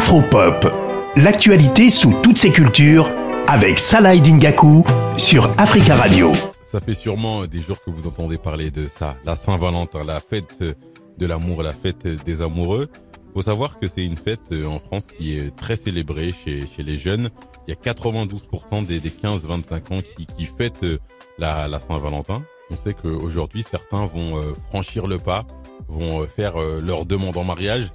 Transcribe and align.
Afropop, 0.00 0.66
l'actualité 1.16 1.90
sous 1.90 2.14
toutes 2.22 2.38
ses 2.38 2.50
cultures 2.50 3.10
avec 3.46 3.78
Salah 3.78 4.16
Dingaku 4.16 4.82
sur 5.18 5.52
Africa 5.58 5.94
Radio. 5.94 6.32
Ça 6.62 6.80
fait 6.80 6.94
sûrement 6.94 7.44
des 7.44 7.60
jours 7.60 7.76
que 7.84 7.90
vous 7.90 8.06
entendez 8.06 8.38
parler 8.38 8.70
de 8.70 8.88
ça, 8.88 9.16
la 9.26 9.36
Saint-Valentin, 9.36 10.02
la 10.02 10.18
fête 10.18 10.64
de 11.18 11.26
l'amour, 11.26 11.62
la 11.62 11.72
fête 11.72 12.06
des 12.24 12.40
amoureux. 12.40 12.88
Faut 13.34 13.42
savoir 13.42 13.78
que 13.78 13.86
c'est 13.86 14.02
une 14.02 14.16
fête 14.16 14.54
en 14.64 14.78
France 14.78 15.06
qui 15.06 15.36
est 15.36 15.54
très 15.54 15.76
célébrée 15.76 16.32
chez, 16.32 16.66
chez 16.66 16.82
les 16.82 16.96
jeunes. 16.96 17.28
Il 17.68 17.74
y 17.74 17.76
a 17.76 17.92
92% 17.92 18.86
des, 18.86 19.00
des 19.00 19.10
15-25 19.10 19.74
ans 19.92 20.00
qui, 20.16 20.24
qui 20.24 20.46
fêtent 20.46 20.86
la, 21.36 21.68
la 21.68 21.78
Saint-Valentin. 21.78 22.42
On 22.70 22.76
sait 22.76 22.94
qu'aujourd'hui, 22.94 23.62
certains 23.62 24.06
vont 24.06 24.38
euh, 24.38 24.54
franchir 24.70 25.06
le 25.06 25.18
pas, 25.18 25.44
vont 25.88 26.22
euh, 26.22 26.26
faire 26.26 26.56
euh, 26.56 26.80
leur 26.80 27.04
demande 27.04 27.36
en 27.36 27.44
mariage 27.44 27.90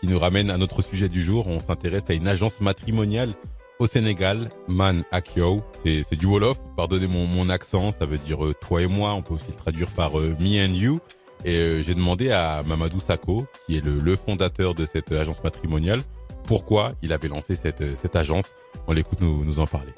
qui 0.00 0.08
nous 0.08 0.18
ramène 0.18 0.50
à 0.50 0.58
notre 0.58 0.82
sujet 0.82 1.08
du 1.08 1.22
jour. 1.22 1.46
On 1.46 1.60
s'intéresse 1.60 2.10
à 2.10 2.14
une 2.14 2.28
agence 2.28 2.60
matrimoniale 2.60 3.34
au 3.78 3.86
Sénégal, 3.86 4.48
Man 4.68 5.02
Akio. 5.10 5.60
C'est 5.84 6.16
du 6.16 6.26
Wolof. 6.26 6.58
Pardonnez 6.76 7.08
mon, 7.08 7.26
mon 7.26 7.48
accent, 7.48 7.90
ça 7.90 8.06
veut 8.06 8.18
dire 8.18 8.44
euh, 8.44 8.54
toi 8.54 8.82
et 8.82 8.86
moi. 8.86 9.12
On 9.14 9.22
peut 9.22 9.34
aussi 9.34 9.46
le 9.48 9.56
traduire 9.56 9.88
par 9.90 10.18
euh, 10.18 10.36
me 10.38 10.64
and 10.64 10.74
you. 10.74 11.00
Et 11.44 11.56
euh, 11.56 11.82
j'ai 11.82 11.94
demandé 11.94 12.30
à 12.30 12.62
Mamadou 12.64 13.00
Sako, 13.00 13.46
qui 13.66 13.76
est 13.76 13.84
le, 13.84 13.98
le, 13.98 14.14
fondateur 14.14 14.74
de 14.74 14.84
cette 14.84 15.10
agence 15.10 15.42
matrimoniale, 15.42 16.00
pourquoi 16.46 16.92
il 17.02 17.12
avait 17.12 17.26
lancé 17.26 17.56
cette, 17.56 17.96
cette 17.96 18.14
agence. 18.14 18.54
On 18.86 18.92
l'écoute 18.92 19.20
nous, 19.20 19.44
nous 19.44 19.58
en 19.58 19.66
parler. 19.66 19.92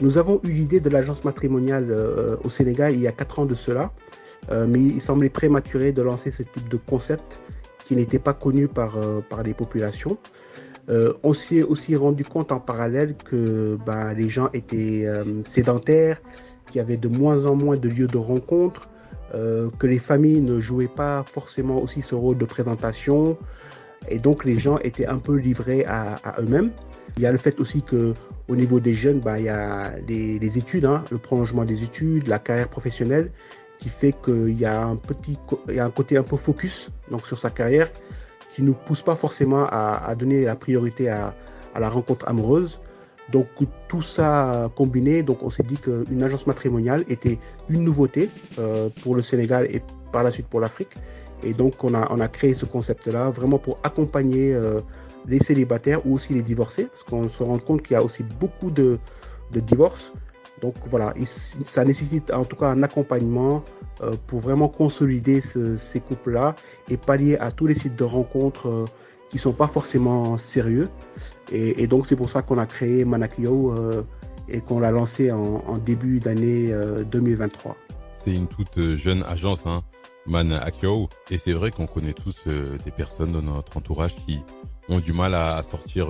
Nous 0.00 0.18
avons 0.18 0.40
eu 0.44 0.52
l'idée 0.52 0.80
de 0.80 0.90
l'agence 0.90 1.24
matrimoniale 1.24 1.92
au 2.44 2.50
Sénégal 2.50 2.92
il 2.92 3.00
y 3.00 3.08
a 3.08 3.12
quatre 3.12 3.40
ans 3.40 3.46
de 3.46 3.56
cela, 3.56 3.90
mais 4.48 4.78
il 4.78 5.02
semblait 5.02 5.28
prématuré 5.28 5.90
de 5.90 6.02
lancer 6.02 6.30
ce 6.30 6.44
type 6.44 6.68
de 6.68 6.76
concept 6.76 7.40
qui 7.88 7.96
n'étaient 7.96 8.18
pas 8.18 8.34
connus 8.34 8.68
par, 8.68 8.98
euh, 8.98 9.22
par 9.26 9.42
les 9.42 9.54
populations. 9.54 10.18
Euh, 10.90 11.14
on 11.22 11.32
s'est 11.32 11.62
aussi 11.62 11.96
rendu 11.96 12.22
compte 12.22 12.52
en 12.52 12.60
parallèle 12.60 13.16
que 13.16 13.78
bah, 13.86 14.12
les 14.12 14.28
gens 14.28 14.50
étaient 14.52 15.06
euh, 15.06 15.42
sédentaires, 15.44 16.20
qu'il 16.66 16.76
y 16.76 16.80
avait 16.80 16.98
de 16.98 17.08
moins 17.08 17.46
en 17.46 17.56
moins 17.56 17.78
de 17.78 17.88
lieux 17.88 18.06
de 18.06 18.18
rencontre, 18.18 18.90
que 19.78 19.86
les 19.86 19.98
familles 19.98 20.40
ne 20.40 20.58
jouaient 20.58 20.88
pas 20.88 21.22
forcément 21.22 21.82
aussi 21.82 22.00
ce 22.00 22.14
rôle 22.14 22.38
de 22.38 22.46
présentation, 22.46 23.36
et 24.08 24.18
donc 24.18 24.46
les 24.46 24.56
gens 24.56 24.78
étaient 24.78 25.04
un 25.04 25.18
peu 25.18 25.36
livrés 25.36 25.84
à, 25.86 26.16
eux-mêmes. 26.40 26.70
Il 27.18 27.24
y 27.24 27.26
a 27.26 27.32
le 27.32 27.36
fait 27.36 27.60
aussi 27.60 27.82
que 27.82 28.14
au 28.48 28.56
niveau 28.56 28.80
des 28.80 28.94
jeunes, 28.94 29.20
bah, 29.20 29.38
il 29.38 29.44
y 29.44 29.50
a 29.50 29.92
les, 30.08 30.38
les 30.38 30.56
études, 30.56 30.86
hein, 30.86 31.04
le 31.10 31.18
prolongement 31.18 31.66
des 31.66 31.82
études, 31.82 32.26
la 32.26 32.38
carrière 32.38 32.68
professionnelle, 32.68 33.30
qui 33.78 33.88
fait 33.88 34.12
qu'il 34.24 34.58
y 34.58 34.64
a 34.64 34.86
un 34.86 35.90
côté 35.90 36.16
un 36.16 36.22
peu 36.22 36.36
focus 36.36 36.90
donc 37.10 37.26
sur 37.26 37.38
sa 37.38 37.50
carrière 37.50 37.88
qui 38.54 38.62
nous 38.62 38.74
pousse 38.74 39.02
pas 39.02 39.14
forcément 39.14 39.66
à, 39.70 40.14
donner 40.16 40.44
la 40.44 40.56
priorité 40.56 41.08
à, 41.08 41.34
la 41.78 41.88
rencontre 41.88 42.26
amoureuse. 42.28 42.80
Donc 43.30 43.46
tout 43.88 44.02
ça 44.02 44.70
combiné, 44.74 45.22
donc 45.22 45.42
on 45.42 45.50
s'est 45.50 45.62
dit 45.62 45.76
qu'une 45.76 46.22
agence 46.22 46.46
matrimoniale 46.46 47.04
était 47.08 47.38
une 47.68 47.84
nouveauté 47.84 48.30
euh, 48.58 48.88
pour 49.02 49.14
le 49.14 49.22
Sénégal 49.22 49.66
et 49.70 49.80
par 50.12 50.24
la 50.24 50.30
suite 50.30 50.46
pour 50.48 50.60
l'Afrique. 50.60 50.88
Et 51.44 51.52
donc 51.52 51.84
on 51.84 51.94
a, 51.94 52.10
on 52.10 52.26
créé 52.28 52.54
ce 52.54 52.64
concept-là 52.64 53.30
vraiment 53.30 53.58
pour 53.58 53.78
accompagner 53.84 54.54
euh, 54.54 54.80
les 55.26 55.38
célibataires 55.38 56.04
ou 56.04 56.14
aussi 56.14 56.32
les 56.32 56.42
divorcés, 56.42 56.86
parce 56.86 57.04
qu'on 57.04 57.28
se 57.28 57.42
rend 57.44 57.58
compte 57.58 57.82
qu'il 57.82 57.92
y 57.94 57.96
a 57.96 58.02
aussi 58.02 58.24
beaucoup 58.40 58.70
de 58.72 58.98
divorces. 59.52 60.12
Donc 60.60 60.74
voilà, 60.86 61.14
ça 61.24 61.84
nécessite 61.84 62.32
en 62.32 62.44
tout 62.44 62.56
cas 62.56 62.70
un 62.70 62.82
accompagnement 62.82 63.62
euh, 64.02 64.12
pour 64.26 64.40
vraiment 64.40 64.68
consolider 64.68 65.40
ce, 65.40 65.76
ces 65.76 66.00
couples-là 66.00 66.54
et 66.88 66.96
pallier 66.96 67.36
à 67.38 67.50
tous 67.50 67.66
les 67.66 67.74
sites 67.74 67.96
de 67.96 68.04
rencontres 68.04 68.68
euh, 68.68 68.84
qui 69.30 69.38
sont 69.38 69.52
pas 69.52 69.68
forcément 69.68 70.38
sérieux. 70.38 70.88
Et, 71.52 71.86
donc 71.86 72.06
c'est 72.06 72.16
pour 72.16 72.30
ça 72.30 72.42
qu'on 72.42 72.58
a 72.58 72.66
créé 72.66 73.04
Manakio 73.04 73.72
euh, 73.72 74.02
et 74.48 74.60
qu'on 74.60 74.80
l'a 74.80 74.90
lancé 74.90 75.30
en, 75.30 75.62
en 75.66 75.78
début 75.78 76.18
d'année 76.18 76.72
2023. 77.10 77.76
C'est 78.14 78.34
une 78.34 78.48
toute 78.48 78.96
jeune 78.96 79.22
agence, 79.24 79.62
hein, 79.66 79.82
Manakio, 80.26 81.08
et 81.30 81.38
c'est 81.38 81.52
vrai 81.52 81.70
qu'on 81.70 81.86
connaît 81.86 82.14
tous 82.14 82.46
des 82.46 82.90
personnes 82.90 83.32
dans 83.32 83.42
notre 83.42 83.76
entourage 83.76 84.14
qui 84.16 84.40
ont 84.88 85.00
du 85.00 85.12
mal 85.12 85.34
à, 85.34 85.62
sortir 85.62 86.08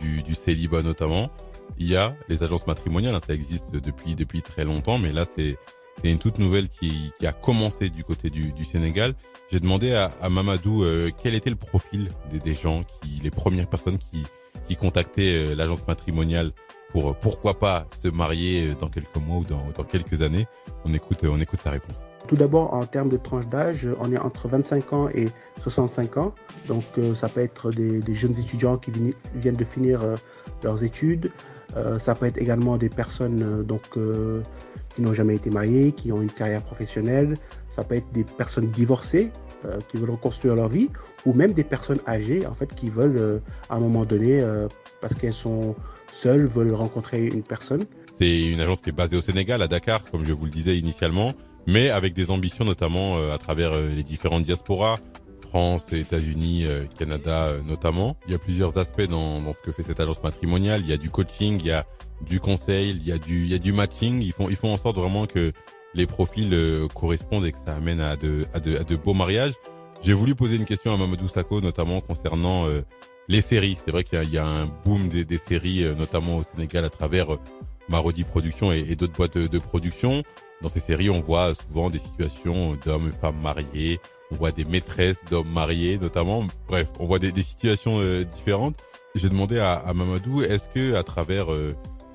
du, 0.00 0.22
du 0.22 0.34
célibat 0.34 0.82
notamment 0.82 1.30
il 1.78 1.86
y 1.88 1.96
a 1.96 2.14
les 2.28 2.42
agences 2.42 2.66
matrimoniales, 2.66 3.14
hein, 3.14 3.20
ça 3.24 3.34
existe 3.34 3.72
depuis 3.72 4.14
depuis 4.14 4.42
très 4.42 4.64
longtemps, 4.64 4.98
mais 4.98 5.12
là 5.12 5.24
c'est 5.24 5.56
c'est 6.02 6.10
une 6.10 6.18
toute 6.18 6.38
nouvelle 6.38 6.68
qui, 6.68 7.12
qui 7.18 7.26
a 7.26 7.32
commencé 7.32 7.90
du 7.90 8.04
côté 8.04 8.30
du, 8.30 8.52
du 8.52 8.64
Sénégal. 8.64 9.14
J'ai 9.50 9.60
demandé 9.60 9.94
à, 9.94 10.28
Mamadou 10.28 10.84
euh, 10.84 11.10
quel 11.22 11.34
était 11.34 11.50
le 11.50 11.56
profil 11.56 12.08
des, 12.30 12.38
des, 12.38 12.54
gens, 12.54 12.82
qui 12.82 13.20
les 13.22 13.30
premières 13.30 13.66
personnes 13.66 13.98
qui 13.98 14.24
qui 14.68 14.76
contactaient 14.76 15.48
euh, 15.48 15.54
l'agence 15.54 15.86
matrimoniale 15.86 16.52
pour 16.90 17.10
euh, 17.10 17.16
pourquoi 17.18 17.58
pas 17.58 17.86
se 17.96 18.08
marier 18.08 18.74
dans 18.78 18.88
quelques 18.88 19.16
mois 19.16 19.38
ou 19.38 19.44
dans, 19.44 19.64
dans 19.76 19.84
quelques 19.84 20.22
années. 20.22 20.46
On 20.84 20.92
écoute 20.94 21.24
on 21.24 21.40
écoute 21.40 21.60
sa 21.60 21.70
réponse. 21.70 22.04
Tout 22.26 22.36
d'abord, 22.36 22.74
en 22.74 22.84
termes 22.84 23.08
de 23.08 23.16
tranche 23.16 23.46
d'âge, 23.46 23.88
on 24.00 24.12
est 24.12 24.18
entre 24.18 24.48
25 24.48 24.92
ans 24.92 25.08
et 25.08 25.26
65 25.62 26.18
ans. 26.18 26.34
Donc, 26.66 26.84
ça 27.14 27.30
peut 27.30 27.40
être 27.40 27.70
des, 27.70 28.02
jeunes 28.14 28.38
étudiants 28.38 28.76
qui 28.76 28.92
viennent 29.34 29.56
de 29.56 29.64
finir 29.64 30.02
leurs 30.62 30.84
études. 30.84 31.32
Euh, 31.78 31.98
ça 31.98 32.14
peut 32.14 32.26
être 32.26 32.38
également 32.38 32.76
des 32.76 32.88
personnes 32.88 33.62
donc, 33.64 33.82
qui 34.94 35.02
n'ont 35.02 35.14
jamais 35.14 35.36
été 35.36 35.50
mariées, 35.50 35.92
qui 35.92 36.12
ont 36.12 36.20
une 36.20 36.30
carrière 36.30 36.62
professionnelle. 36.62 37.34
Ça 37.70 37.82
peut 37.82 37.94
être 37.94 38.10
des 38.12 38.24
personnes 38.24 38.68
divorcées 38.68 39.30
qui 39.88 39.96
veulent 39.96 40.10
reconstruire 40.10 40.54
leur 40.54 40.68
vie, 40.68 40.88
ou 41.26 41.32
même 41.32 41.50
des 41.50 41.64
personnes 41.64 41.98
âgées 42.06 42.46
en 42.46 42.54
fait 42.54 42.72
qui 42.76 42.90
veulent, 42.90 43.40
à 43.68 43.74
un 43.74 43.80
moment 43.80 44.04
donné, 44.04 44.40
parce 45.00 45.14
qu'elles 45.14 45.32
sont 45.32 45.74
seules, 46.12 46.46
veulent 46.46 46.74
rencontrer 46.74 47.26
une 47.26 47.42
personne. 47.42 47.84
C'est 48.16 48.46
une 48.50 48.60
agence 48.60 48.80
qui 48.80 48.90
est 48.90 48.92
basée 48.92 49.16
au 49.16 49.20
Sénégal, 49.20 49.60
à 49.62 49.66
Dakar, 49.66 50.02
comme 50.10 50.24
je 50.24 50.32
vous 50.32 50.44
le 50.44 50.50
disais 50.52 50.76
initialement 50.78 51.32
mais 51.68 51.90
avec 51.90 52.14
des 52.14 52.32
ambitions 52.32 52.64
notamment 52.64 53.18
euh, 53.18 53.32
à 53.32 53.38
travers 53.38 53.74
euh, 53.74 53.90
les 53.94 54.02
différentes 54.02 54.42
diasporas, 54.42 54.96
France, 55.48 55.92
États-Unis, 55.92 56.64
euh, 56.66 56.84
Canada 56.98 57.52
notamment. 57.64 58.16
Il 58.26 58.32
y 58.32 58.34
a 58.34 58.38
plusieurs 58.38 58.76
aspects 58.78 59.02
dans, 59.02 59.40
dans, 59.40 59.52
ce 59.52 59.60
que 59.60 59.72
fait 59.72 59.82
cette 59.82 60.00
agence 60.00 60.22
matrimoniale. 60.22 60.80
Il 60.82 60.88
y 60.88 60.92
a 60.92 60.96
du 60.96 61.10
coaching, 61.10 61.58
il 61.60 61.66
y 61.66 61.72
a 61.72 61.86
du 62.26 62.40
conseil, 62.40 62.90
il 62.90 63.06
y 63.06 63.12
a 63.12 63.18
du, 63.18 63.44
il 63.44 63.50
y 63.50 63.54
a 63.54 63.58
du 63.58 63.72
matching. 63.72 64.22
Ils 64.22 64.32
font, 64.32 64.48
ils 64.48 64.56
font 64.56 64.72
en 64.72 64.76
sorte 64.76 64.96
vraiment 64.96 65.26
que 65.26 65.52
les 65.94 66.06
profils 66.06 66.54
correspondent 66.94 67.46
et 67.46 67.52
que 67.52 67.58
ça 67.58 67.74
amène 67.74 68.00
à 68.00 68.16
de, 68.16 68.44
à 68.54 68.60
de, 68.60 68.76
à 68.76 68.84
de 68.84 68.96
beaux 68.96 69.14
mariages. 69.14 69.54
J'ai 70.02 70.12
voulu 70.12 70.34
poser 70.34 70.56
une 70.56 70.64
question 70.64 70.92
à 70.92 70.96
Mamadou 70.96 71.28
Sako, 71.28 71.60
notamment 71.60 72.00
concernant 72.00 72.66
les 73.28 73.40
séries. 73.40 73.78
C'est 73.84 73.90
vrai 73.90 74.04
qu'il 74.04 74.22
y, 74.22 74.34
y, 74.34 74.38
a 74.38 74.46
un 74.46 74.66
boom 74.84 75.08
des, 75.08 75.24
des 75.24 75.38
séries, 75.38 75.84
notamment 75.96 76.36
au 76.36 76.42
Sénégal, 76.42 76.84
à 76.84 76.90
travers 76.90 77.38
Marodi 77.88 78.24
Productions 78.24 78.72
et, 78.72 78.94
d'autres 78.94 79.14
boîtes 79.14 79.38
de, 79.38 79.58
production. 79.58 80.22
Dans 80.62 80.68
ces 80.68 80.80
séries, 80.80 81.10
on 81.10 81.20
voit 81.20 81.54
souvent 81.54 81.90
des 81.90 81.98
situations 81.98 82.76
d'hommes 82.84 83.08
et 83.08 83.16
femmes 83.16 83.40
mariés, 83.40 84.00
on 84.32 84.36
voit 84.36 84.50
des 84.50 84.64
maîtresses 84.64 85.24
d'hommes 85.30 85.50
mariés 85.50 85.98
notamment. 85.98 86.44
Bref, 86.66 86.88
on 86.98 87.06
voit 87.06 87.18
des, 87.18 87.32
situations 87.42 88.00
euh, 88.00 88.24
différentes. 88.24 88.76
J'ai 89.14 89.28
demandé 89.28 89.58
à, 89.58 89.84
Mamadou, 89.94 90.42
est-ce 90.42 90.68
que 90.68 90.94
à 90.94 91.02
travers 91.02 91.52
euh, 91.52 91.70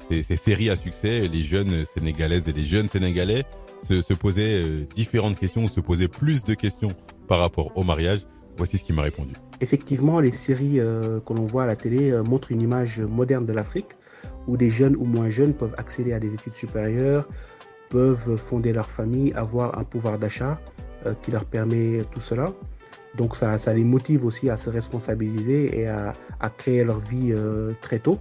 ces, 0.10 0.24
séries 0.36 0.70
à 0.70 0.76
succès, 0.76 1.28
les 1.28 1.42
jeunes 1.42 1.86
sénégalaises 1.86 2.48
et 2.48 2.54
les 2.54 2.66
jeunes 2.66 2.88
sénégalais 2.88 3.44
se, 3.82 4.14
posaient 4.14 4.62
euh, 4.62 4.86
différentes 4.96 5.40
questions, 5.40 5.68
se 5.68 5.80
posaient 5.80 6.08
plus 6.08 6.44
de 6.44 6.54
questions 6.54 6.92
par 7.28 7.40
rapport 7.40 7.76
au 7.76 7.84
mariage? 7.84 8.20
Voici 8.58 8.78
ce 8.78 8.84
qu'il 8.84 8.94
m'a 8.94 9.02
répondu. 9.02 9.34
Effectivement, 9.62 10.20
les 10.20 10.32
séries 10.32 10.76
que 10.76 11.34
l'on 11.34 11.46
voit 11.46 11.64
à 11.64 11.66
la 11.66 11.76
télé 11.76 12.12
montrent 12.30 12.52
une 12.52 12.62
image 12.62 13.00
moderne 13.00 13.48
de 13.48 13.54
l'Afrique, 13.54 13.96
où 14.48 14.58
des 14.58 14.70
jeunes 14.70 14.96
ou 14.96 15.06
moins 15.06 15.30
jeunes 15.30 15.54
peuvent 15.54 15.76
accéder 15.78 16.14
à 16.14 16.20
des 16.20 16.34
études 16.34 16.54
supérieures, 16.54 17.28
peuvent 17.90 18.36
fonder 18.36 18.74
leur 18.74 18.90
famille, 18.90 19.34
avoir 19.34 19.78
un 19.78 19.84
pouvoir 19.84 20.18
d'achat 20.18 20.60
euh, 21.06 21.14
qui 21.22 21.32
leur 21.32 21.46
permet 21.46 22.00
tout 22.12 22.22
cela. 22.22 22.48
Donc 23.16 23.36
ça, 23.36 23.56
les 23.74 23.84
motive 23.84 24.26
aussi 24.26 24.50
à 24.50 24.58
se 24.58 24.70
responsabiliser 24.70 25.80
et 25.80 25.88
à, 25.88 26.14
à 26.40 26.50
créer 26.50 26.84
leur 26.84 27.00
vie 27.00 27.32
euh, 27.32 27.74
très 27.82 28.00
tôt. 28.00 28.18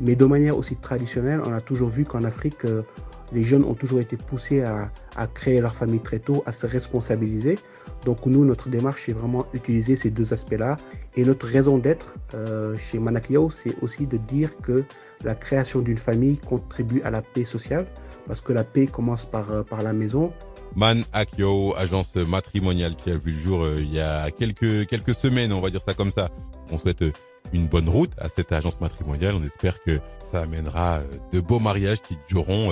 Mais 0.00 0.14
de 0.14 0.24
manière 0.24 0.56
aussi 0.56 0.76
traditionnelle, 0.76 1.40
on 1.44 1.52
a 1.52 1.60
toujours 1.60 1.88
vu 1.88 2.04
qu'en 2.04 2.22
Afrique, 2.22 2.64
euh, 2.64 2.82
les 3.32 3.44
jeunes 3.44 3.64
ont 3.64 3.74
toujours 3.74 4.00
été 4.00 4.16
poussés 4.16 4.62
à, 4.62 4.90
créer 5.34 5.60
leur 5.60 5.74
famille 5.74 6.00
très 6.00 6.18
tôt, 6.18 6.42
à 6.46 6.52
se 6.52 6.66
responsabiliser. 6.66 7.58
Donc 8.04 8.24
nous, 8.26 8.44
notre 8.44 8.68
démarche, 8.68 9.04
c'est 9.06 9.12
vraiment 9.12 9.46
utiliser 9.52 9.96
ces 9.96 10.10
deux 10.10 10.32
aspects-là. 10.32 10.76
Et 11.16 11.24
notre 11.24 11.46
raison 11.46 11.78
d'être 11.78 12.14
euh, 12.34 12.76
chez 12.76 12.98
Manakio, 12.98 13.50
c'est 13.50 13.74
aussi 13.82 14.06
de 14.06 14.16
dire 14.16 14.50
que 14.62 14.84
la 15.24 15.34
création 15.34 15.80
d'une 15.80 15.98
famille 15.98 16.38
contribue 16.38 17.02
à 17.02 17.10
la 17.10 17.20
paix 17.20 17.44
sociale 17.44 17.86
parce 18.26 18.40
que 18.40 18.52
la 18.52 18.64
paix 18.64 18.86
commence 18.86 19.26
par, 19.26 19.50
euh, 19.50 19.62
la 19.82 19.92
maison. 19.92 20.32
Man 20.76 21.02
Akio, 21.12 21.74
agence 21.76 22.14
matrimoniale 22.14 22.94
qui 22.94 23.10
a 23.10 23.16
vu 23.16 23.32
le 23.32 23.38
jour 23.38 23.64
euh, 23.64 23.76
il 23.78 23.92
y 23.92 24.00
a 24.00 24.30
quelques, 24.30 25.14
semaines, 25.14 25.52
on 25.52 25.60
va 25.60 25.68
dire 25.68 25.82
ça 25.82 25.94
comme 25.94 26.10
ça. 26.10 26.30
On 26.70 26.78
souhaite 26.78 27.04
une 27.52 27.66
bonne 27.66 27.88
route 27.88 28.12
à 28.18 28.28
cette 28.28 28.52
agence 28.52 28.80
matrimoniale. 28.80 29.34
On 29.34 29.42
espère 29.42 29.82
que 29.82 30.00
ça 30.20 30.42
amènera 30.42 31.00
de 31.32 31.40
beaux 31.40 31.58
mariages 31.58 32.00
qui 32.00 32.16
dureront 32.28 32.70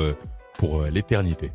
pour 0.59 0.83
l'éternité. 0.83 1.53